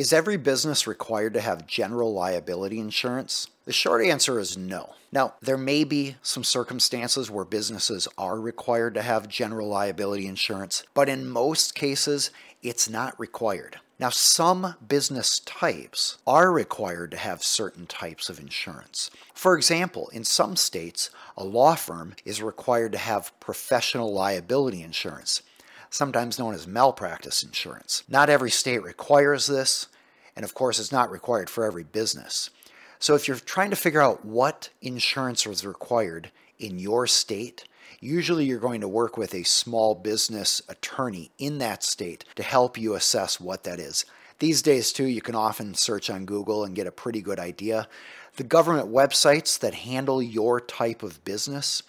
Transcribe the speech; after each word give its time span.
Is 0.00 0.14
every 0.14 0.38
business 0.38 0.86
required 0.86 1.34
to 1.34 1.42
have 1.42 1.66
general 1.66 2.14
liability 2.14 2.80
insurance? 2.80 3.48
The 3.66 3.72
short 3.74 4.02
answer 4.02 4.38
is 4.38 4.56
no. 4.56 4.94
Now, 5.12 5.34
there 5.42 5.58
may 5.58 5.84
be 5.84 6.16
some 6.22 6.42
circumstances 6.42 7.30
where 7.30 7.44
businesses 7.44 8.08
are 8.16 8.40
required 8.40 8.94
to 8.94 9.02
have 9.02 9.28
general 9.28 9.68
liability 9.68 10.26
insurance, 10.26 10.84
but 10.94 11.10
in 11.10 11.28
most 11.28 11.74
cases, 11.74 12.30
it's 12.62 12.88
not 12.88 13.20
required. 13.20 13.78
Now, 13.98 14.08
some 14.08 14.74
business 14.88 15.40
types 15.40 16.16
are 16.26 16.50
required 16.50 17.10
to 17.10 17.18
have 17.18 17.44
certain 17.44 17.84
types 17.84 18.30
of 18.30 18.40
insurance. 18.40 19.10
For 19.34 19.54
example, 19.54 20.08
in 20.14 20.24
some 20.24 20.56
states, 20.56 21.10
a 21.36 21.44
law 21.44 21.74
firm 21.74 22.14
is 22.24 22.42
required 22.42 22.92
to 22.92 22.98
have 22.98 23.38
professional 23.38 24.14
liability 24.14 24.82
insurance, 24.82 25.42
sometimes 25.90 26.38
known 26.38 26.54
as 26.54 26.66
malpractice 26.66 27.42
insurance. 27.42 28.04
Not 28.08 28.30
every 28.30 28.50
state 28.50 28.82
requires 28.82 29.46
this, 29.46 29.88
and 30.34 30.44
of 30.44 30.54
course, 30.54 30.78
it's 30.78 30.92
not 30.92 31.10
required 31.10 31.50
for 31.50 31.64
every 31.64 31.84
business. 31.84 32.50
So, 32.98 33.14
if 33.14 33.26
you're 33.26 33.36
trying 33.36 33.70
to 33.70 33.76
figure 33.76 34.00
out 34.00 34.24
what 34.24 34.70
insurance 34.80 35.46
was 35.46 35.66
required 35.66 36.30
in 36.58 36.78
your 36.78 37.06
state, 37.06 37.64
Usually, 38.02 38.46
you're 38.46 38.58
going 38.58 38.80
to 38.80 38.88
work 38.88 39.18
with 39.18 39.34
a 39.34 39.42
small 39.42 39.94
business 39.94 40.62
attorney 40.70 41.30
in 41.36 41.58
that 41.58 41.82
state 41.82 42.24
to 42.36 42.42
help 42.42 42.78
you 42.78 42.94
assess 42.94 43.38
what 43.38 43.64
that 43.64 43.78
is. 43.78 44.06
These 44.38 44.62
days, 44.62 44.90
too, 44.90 45.04
you 45.04 45.20
can 45.20 45.34
often 45.34 45.74
search 45.74 46.08
on 46.08 46.24
Google 46.24 46.64
and 46.64 46.74
get 46.74 46.86
a 46.86 46.92
pretty 46.92 47.20
good 47.20 47.38
idea. 47.38 47.88
The 48.36 48.44
government 48.44 48.88
websites 48.88 49.58
that 49.58 49.74
handle 49.74 50.22
your 50.22 50.62
type 50.62 51.02
of 51.02 51.22
business 51.26 51.82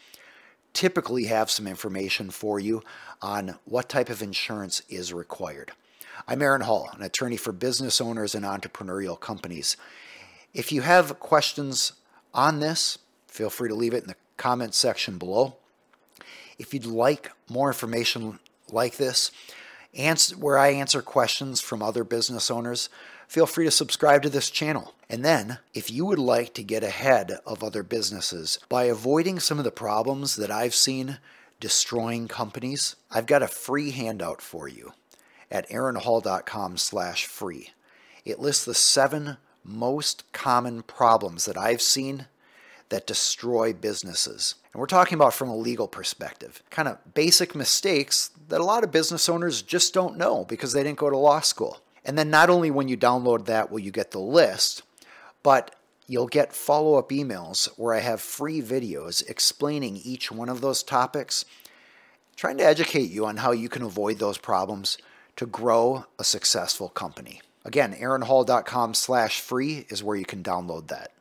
typically 0.73 1.25
have 1.25 1.51
some 1.51 1.67
information 1.67 2.29
for 2.29 2.59
you 2.59 2.83
on 3.21 3.57
what 3.65 3.89
type 3.89 4.09
of 4.09 4.21
insurance 4.21 4.81
is 4.89 5.13
required. 5.13 5.71
I'm 6.27 6.41
Aaron 6.41 6.61
Hall, 6.61 6.89
an 6.93 7.01
attorney 7.01 7.37
for 7.37 7.51
business 7.51 7.99
owners 7.99 8.35
and 8.35 8.45
entrepreneurial 8.45 9.19
companies. 9.19 9.75
If 10.53 10.71
you 10.71 10.81
have 10.81 11.19
questions 11.19 11.93
on 12.33 12.59
this, 12.59 12.99
feel 13.27 13.49
free 13.49 13.69
to 13.69 13.75
leave 13.75 13.93
it 13.93 14.03
in 14.03 14.07
the 14.07 14.15
comment 14.37 14.73
section 14.73 15.17
below. 15.17 15.55
If 16.57 16.73
you'd 16.73 16.85
like 16.85 17.31
more 17.49 17.69
information 17.69 18.39
like 18.69 18.97
this, 18.97 19.31
answer, 19.93 20.35
where 20.35 20.57
I 20.57 20.69
answer 20.69 21.01
questions 21.01 21.61
from 21.61 21.81
other 21.81 22.03
business 22.03 22.49
owners, 22.49 22.89
feel 23.27 23.45
free 23.45 23.65
to 23.65 23.71
subscribe 23.71 24.23
to 24.23 24.29
this 24.29 24.49
channel. 24.49 24.93
And 25.09 25.25
then, 25.25 25.59
if 25.73 25.91
you 25.91 26.05
would 26.05 26.19
like 26.19 26.53
to 26.53 26.63
get 26.63 26.83
ahead 26.83 27.39
of 27.45 27.63
other 27.63 27.83
businesses 27.83 28.59
by 28.69 28.85
avoiding 28.85 29.39
some 29.39 29.57
of 29.57 29.65
the 29.65 29.71
problems 29.71 30.35
that 30.37 30.51
I've 30.51 30.75
seen 30.75 31.19
destroying 31.59 32.27
companies, 32.27 32.95
I've 33.09 33.25
got 33.25 33.43
a 33.43 33.47
free 33.47 33.91
handout 33.91 34.41
for 34.41 34.67
you 34.67 34.93
at 35.51 35.69
aaronhall.com 35.69 36.77
slash 36.77 37.25
free. 37.25 37.71
It 38.23 38.39
lists 38.39 38.65
the 38.65 38.73
seven 38.73 39.37
most 39.63 40.23
common 40.31 40.81
problems 40.81 41.45
that 41.45 41.57
I've 41.57 41.81
seen 41.81 42.27
that 42.91 43.07
destroy 43.07 43.73
businesses. 43.73 44.55
And 44.71 44.79
we're 44.79 44.85
talking 44.85 45.15
about 45.15 45.33
from 45.33 45.49
a 45.49 45.55
legal 45.55 45.87
perspective, 45.87 46.61
kind 46.69 46.87
of 46.87 46.97
basic 47.13 47.55
mistakes 47.55 48.29
that 48.49 48.61
a 48.61 48.65
lot 48.65 48.83
of 48.83 48.91
business 48.91 49.27
owners 49.27 49.61
just 49.61 49.93
don't 49.93 50.17
know 50.17 50.45
because 50.45 50.73
they 50.73 50.83
didn't 50.83 50.99
go 50.99 51.09
to 51.09 51.17
law 51.17 51.39
school. 51.39 51.79
And 52.05 52.17
then 52.17 52.29
not 52.29 52.49
only 52.49 52.69
when 52.69 52.87
you 52.87 52.97
download 52.97 53.45
that 53.45 53.71
will 53.71 53.79
you 53.79 53.91
get 53.91 54.11
the 54.11 54.19
list, 54.19 54.83
but 55.41 55.75
you'll 56.07 56.27
get 56.27 56.53
follow 56.53 56.95
up 56.95 57.09
emails 57.09 57.67
where 57.77 57.93
I 57.93 57.99
have 57.99 58.21
free 58.21 58.61
videos 58.61 59.27
explaining 59.29 59.97
each 59.97 60.31
one 60.31 60.49
of 60.49 60.61
those 60.61 60.83
topics, 60.83 61.45
trying 62.35 62.57
to 62.57 62.65
educate 62.65 63.09
you 63.09 63.25
on 63.25 63.37
how 63.37 63.51
you 63.51 63.69
can 63.69 63.83
avoid 63.83 64.19
those 64.19 64.37
problems 64.37 64.97
to 65.37 65.45
grow 65.45 66.05
a 66.19 66.23
successful 66.23 66.89
company. 66.89 67.41
Again, 67.63 67.93
aaronhall.com 67.93 68.95
slash 68.95 69.39
free 69.39 69.85
is 69.89 70.03
where 70.03 70.17
you 70.17 70.25
can 70.25 70.43
download 70.43 70.87
that. 70.87 71.11